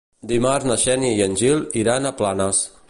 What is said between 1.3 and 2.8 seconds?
Gil iran a Planes.